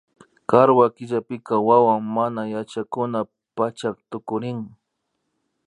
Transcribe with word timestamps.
Karwa 0.49 0.85
killapika 0.95 1.55
wawa 1.67 1.95
manayachakuna 2.15 3.19
pachak 3.55 3.95
tukurin 4.11 4.59